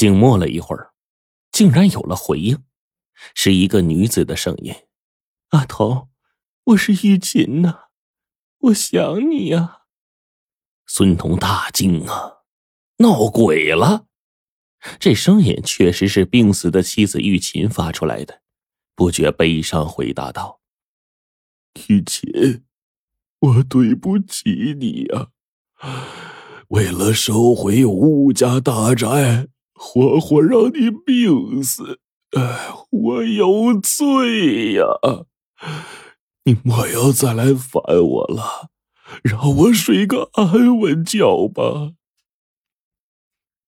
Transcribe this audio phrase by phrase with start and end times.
[0.00, 0.94] 静默了一会儿，
[1.52, 2.64] 竟然有了回应，
[3.34, 4.74] 是一个女子的声音
[5.52, 6.08] ：“阿童，
[6.64, 7.88] 我是玉琴呐，
[8.60, 9.82] 我想你呀。”
[10.88, 12.38] 孙彤大惊啊，
[13.00, 14.06] 闹鬼了！
[14.98, 18.40] 这声音确实是病死的妻子玉琴发出来的，
[18.94, 20.62] 不觉悲伤回答道
[21.88, 22.64] ：“玉琴，
[23.38, 25.32] 我对不起你呀，
[26.68, 29.48] 为了收回吴家大宅，
[29.82, 32.00] 活活让你病死，
[32.32, 34.84] 哎，我有罪呀！
[36.44, 38.70] 你莫要再来烦我了，
[39.22, 41.94] 让我睡个安稳觉吧。”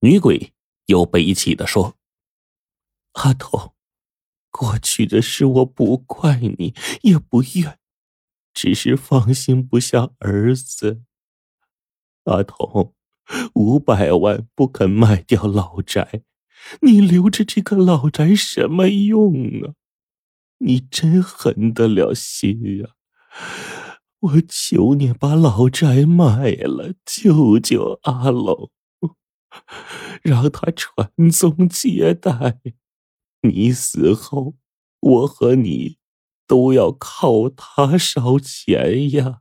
[0.00, 0.52] 女鬼。
[0.86, 1.96] 又悲泣的说
[3.14, 3.74] ：“阿童，
[4.52, 7.80] 过去的事我不怪你，也不怨，
[8.54, 11.02] 只是放心不下儿子。
[12.22, 12.94] 阿童，
[13.54, 16.22] 五百万不肯卖掉老宅，
[16.82, 19.74] 你留着这个老宅什么用啊？
[20.58, 22.90] 你真狠得了心呀！
[24.20, 28.70] 我求你把老宅卖了，救救阿龙。”
[30.22, 32.60] 让他传宗接代，
[33.42, 34.56] 你死后，
[35.00, 35.98] 我和你
[36.46, 39.40] 都要靠他烧钱呀。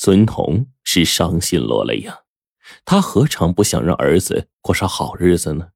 [0.00, 2.20] 孙彤是伤心落泪呀，
[2.84, 5.70] 他何尝不想让儿子过上好日子呢？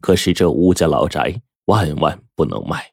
[0.00, 2.92] 可是这吴家老宅万万不能卖，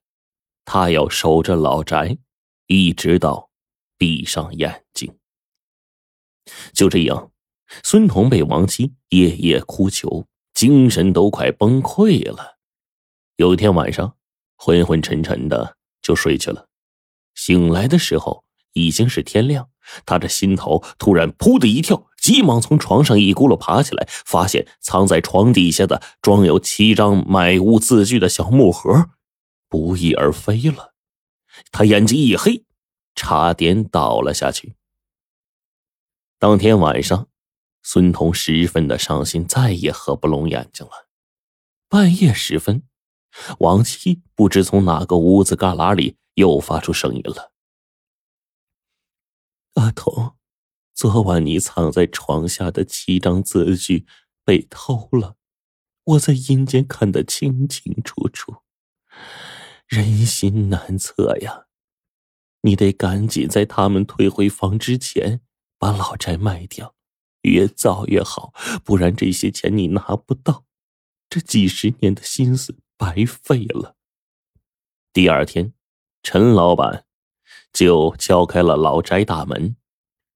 [0.65, 2.19] 他要守着老宅，
[2.67, 3.49] 一直到
[3.97, 5.17] 闭上眼睛。
[6.71, 7.31] 就这样。
[7.83, 12.59] 孙彤被亡妻夜夜哭求，精神都快崩溃了。
[13.37, 14.15] 有一天晚上，
[14.55, 16.67] 昏昏沉沉的就睡去了。
[17.33, 19.69] 醒来的时候已经是天亮，
[20.05, 29.09] 他这心头突然扑的一跳，急忙从床上一咕噜爬起来，发现藏在床底下的装有七张买屋字据的小木盒
[29.67, 30.93] 不翼而飞了。
[31.71, 32.63] 他眼睛一黑，
[33.15, 34.75] 差点倒了下去。
[36.37, 37.27] 当天晚上。
[37.81, 41.07] 孙彤十分的伤心，再也合不拢眼睛了。
[41.87, 42.83] 半夜时分，
[43.59, 47.53] 王七不知从哪个屋子旮旯里又发出声音了
[49.89, 50.35] ：“阿童，
[50.93, 54.05] 昨晚你藏在床下的七张字据
[54.45, 55.35] 被偷了，
[56.03, 58.57] 我在阴间看得清清楚楚。
[59.87, 61.65] 人心难测呀，
[62.61, 65.41] 你得赶紧在他们退回房之前
[65.79, 66.93] 把老宅卖掉。”
[67.43, 70.65] 越早越好，不然这些钱你拿不到，
[71.29, 73.95] 这几十年的心思白费了。
[75.13, 75.73] 第二天，
[76.21, 77.05] 陈老板
[77.73, 79.75] 就敲开了老宅大门，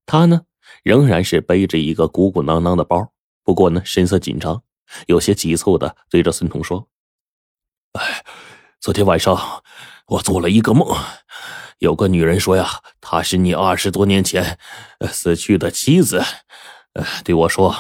[0.05, 0.41] 他呢
[0.83, 3.11] 仍然是背着一个鼓鼓囊囊的包，
[3.44, 4.63] 不过呢神色紧张，
[5.07, 6.88] 有些急促的对着孙彤说
[7.94, 8.23] ：“哎，
[8.79, 9.63] 昨天晚上
[10.07, 10.88] 我做了一个梦，
[11.79, 14.57] 有个女人说呀，她是你二十多年前
[15.11, 16.23] 死去的妻子。”
[16.94, 17.75] 呃对我说：“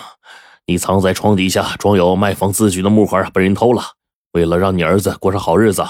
[0.65, 3.83] 你藏在床底下装有卖房字据的木盒被人偷了。
[4.31, 5.83] 为了让你儿子过上好日子，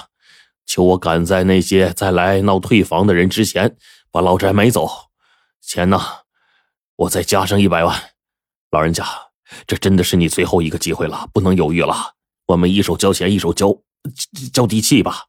[0.65, 3.77] 求我赶在那些再来闹退房的人之前
[4.11, 4.89] 把老宅买走。
[5.61, 5.99] 钱呢，
[6.95, 8.11] 我再加上一百万。
[8.71, 9.05] 老人家，
[9.67, 12.15] 这真的是你最后一个机会了，不能犹豫了。
[12.47, 13.73] 我们一手交钱，一手交
[14.51, 15.25] 交地契吧。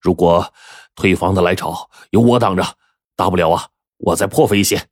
[0.00, 0.52] 如果
[0.94, 2.76] 退房的来吵，有我挡着，
[3.16, 3.68] 大不了啊，
[3.98, 4.88] 我再破费一些。”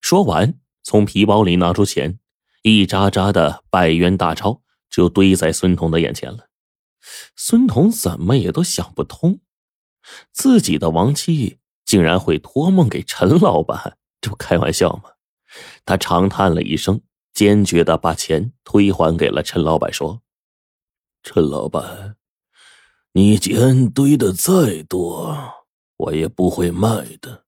[0.00, 0.58] 说完。
[0.86, 2.18] 从皮包里拿出钱，
[2.60, 4.60] 一扎扎的百元大钞
[4.90, 6.46] 就堆在孙彤的眼前了。
[7.36, 9.40] 孙彤怎么也都想不通，
[10.32, 15.10] 自己的亡妻竟然会托梦给陈老板，这不开玩笑吗？
[15.84, 17.00] 他长叹了一声，
[17.32, 20.22] 坚决的把钱退还给了陈老板，说
[21.22, 22.16] ：“陈老板，
[23.12, 25.36] 你钱堆的再多，
[25.96, 27.44] 我也不会卖的。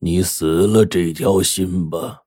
[0.00, 2.22] 你死了这条心吧。”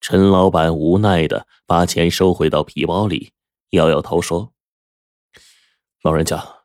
[0.00, 3.32] 陈老板无奈的把钱收回到皮包里，
[3.70, 4.51] 摇摇头说
[6.02, 6.64] ：“老人家，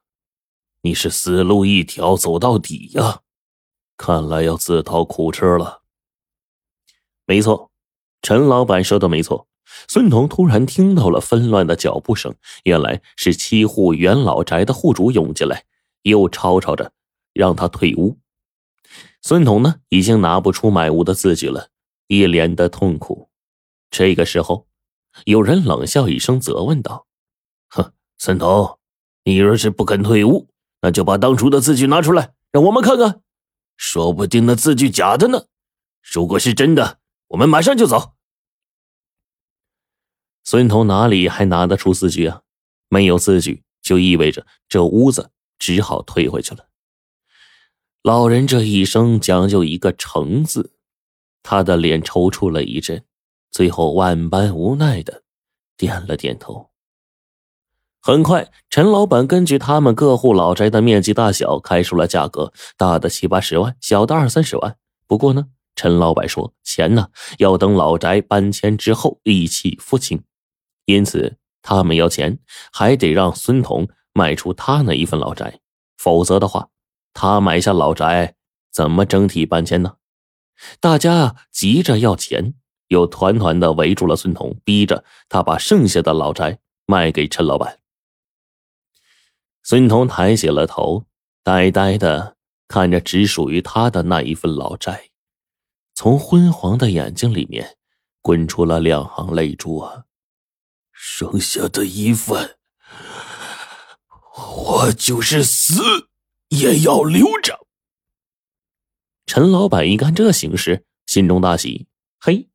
[0.81, 3.21] 你是死路一条，走到底呀！
[3.95, 5.83] 看来要自讨苦吃了。”
[7.27, 7.69] 没错，
[8.23, 9.47] 陈老板说的没错。
[9.87, 15.65] 孙彤突然听到了纷乱的脚步声，原来是七户元老宅的户主涌进来，
[16.01, 16.91] 又吵吵着
[17.33, 18.17] 让他退屋。
[19.21, 21.69] 孙彤呢，已经拿不出买屋的字据了，
[22.07, 23.29] 一脸的痛苦。
[23.91, 24.67] 这个时候，
[25.25, 27.05] 有人冷笑一声，责问道
[27.69, 28.79] ：“哼，孙彤，
[29.27, 30.47] 你若是不肯退屋，
[30.79, 33.23] 那就把当初的字据拿出来，让我们看看。
[33.75, 35.47] 说不定那字据假的呢。
[36.01, 38.13] 如果是真的，我们马上就走。”
[40.45, 42.43] 孙彤哪里还拿得出字据啊？
[42.87, 45.29] 没有字据，就意味着这屋子
[45.59, 46.69] 只好退回去了。
[48.03, 50.71] 老人这一生讲究一个“诚”字，
[51.43, 53.03] 他的脸抽搐了一阵，
[53.51, 55.23] 最后万般无奈的
[55.75, 56.69] 点了点头。
[58.01, 64.77] 很快，陈老板根据他们各户老宅的面积大小开出了价格，大的七八十万，小的二三十万。
[65.07, 67.07] 不过呢，陈老板说钱呢
[67.37, 70.23] 要等老宅搬迁之后一起付清，
[70.85, 72.39] 因此他们要钱
[72.71, 75.59] 还得让孙彤卖出他那一份老宅，
[75.97, 76.69] 否则的话，
[77.13, 78.35] 他买下老宅
[78.71, 79.95] 怎么整体搬迁呢？
[80.79, 82.53] 大家急着要钱，
[82.87, 87.79] 又团团的围住了孙彤，逼着他把剩下的老宅卖给陈老板。
[89.69, 91.03] 孙彤抬起了头，
[91.43, 92.37] 呆呆的
[92.69, 95.09] 看着只属于他的那一份老宅，
[95.93, 97.75] 从昏黄的眼睛里面
[98.21, 100.05] 滚出了两行泪珠啊！
[100.93, 102.55] 剩下的一份，
[104.37, 105.81] 我就是死
[106.47, 107.67] 也要留着。
[109.25, 111.87] 陈老板一看这形势，心中大喜。
[112.21, 112.47] 嘿，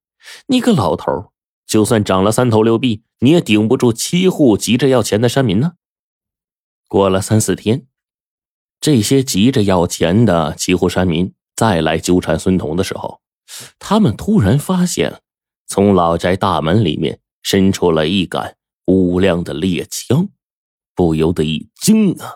[0.46, 1.30] 你个老头，
[1.66, 5.74] 就算长了三头六臂，你也顶不住七户急着要钱的山民呢。
[6.92, 7.86] 过了三四天，
[8.78, 13.22] 这些急着要钱的几户山民再来纠缠孙童的时候，
[13.78, 15.22] 他们突然发现，
[15.66, 18.58] 从老宅大门里面伸出了一杆
[18.88, 20.28] 乌亮的猎枪，
[20.94, 22.30] 不由得一惊啊！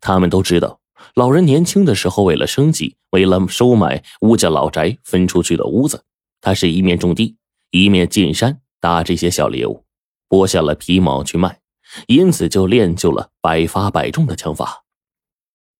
[0.00, 0.80] 他们都知道，
[1.14, 6.02] 老人年轻的时候为了生计，为了收买吴家老宅分出去的屋子，
[6.40, 7.36] 他是一面种地，
[7.70, 9.84] 一面进山打这些小猎物，
[10.30, 11.60] 剥下了皮毛去卖。
[12.06, 14.84] 因此，就练就了百发百中的枪法。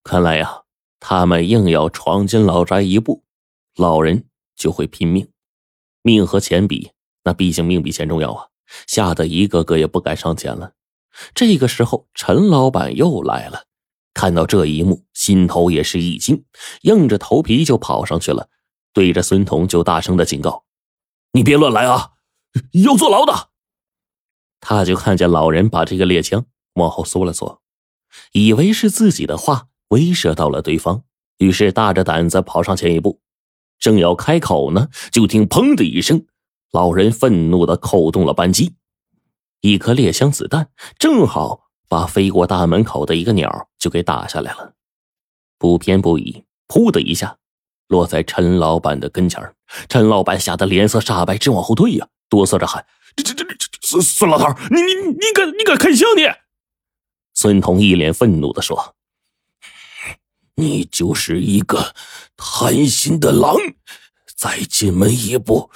[0.02, 0.62] 看来呀，
[1.00, 3.25] 他们硬要闯进老宅一步，
[3.76, 5.28] 老人就会拼命。
[6.02, 6.93] 命和钱比，
[7.25, 8.49] 那毕竟命比钱重要啊！
[8.87, 10.72] 吓得一个个也不敢上前了。
[11.34, 13.64] 这个时候，陈老板又来了，
[14.12, 16.44] 看到这一幕，心头也是一惊，
[16.82, 18.49] 硬着头皮就跑上去了，
[18.93, 20.64] 对着孙彤就大声的警告
[21.32, 22.12] ：“你别乱来啊，
[22.72, 23.50] 要坐牢的！”
[24.66, 26.46] 他就看见老人把这个猎枪
[26.76, 27.61] 往后缩了缩，
[28.32, 31.02] 以为是自己的话威慑到了对方，
[31.37, 33.20] 于是大着胆子跑上前一步，
[33.78, 36.25] 正要开口呢，就听“砰”的一声，
[36.72, 38.75] 老人愤怒的扣动了扳机，
[39.61, 44.72] 一颗猎枪子弹正好把飞过大门口的一个鸟就给打下来了，
[45.58, 47.37] 不偏不倚，噗的一下
[47.88, 49.55] 落在陈老板的跟前
[49.90, 53.53] 陈老板吓得脸色煞白，直往后退呀，哆嗦着喊：“这这这这！”
[54.00, 56.23] 孙老头，你你你敢你敢开枪你？
[57.35, 58.94] 孙彤一脸愤怒的说
[60.55, 61.94] ：“你就是一个
[62.37, 63.56] 贪心的狼，
[64.37, 65.70] 再进门一步，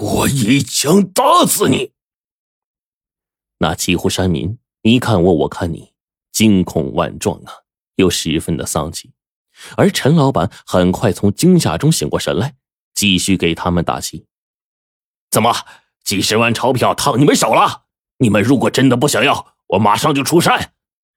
[0.00, 1.92] 我一枪打死你！”
[3.58, 5.92] 那几户山民你看我，我看你，
[6.30, 7.52] 惊恐万状啊，
[7.96, 9.12] 又十分的丧气。
[9.76, 12.56] 而陈老板很快从惊吓中醒过神来，
[12.94, 14.26] 继续给他们打气
[15.30, 15.52] ：“怎么？”
[16.06, 17.82] 几十万钞票烫你们手了！
[18.18, 20.72] 你们如果真的不想要，我马上就出山。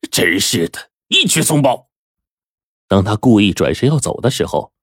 [0.09, 1.89] 真是的，一曲松包。
[2.87, 4.73] 当他故意转身要走的时候，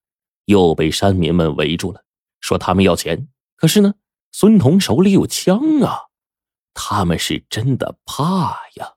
[0.44, 2.04] 又被山民们围住了，
[2.40, 3.26] 说他们要钱。
[3.56, 3.94] 可是呢，
[4.30, 6.04] 孙彤手里有枪啊，
[6.72, 8.92] 他们是真的怕呀。